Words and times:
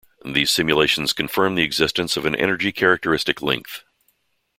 These 0.25 0.49
simulations 0.49 1.13
confirmed 1.13 1.59
the 1.59 1.61
existence 1.61 2.17
of 2.17 2.25
an 2.25 2.33
energy 2.33 2.71
characteristic 2.71 3.39
length. 3.39 3.83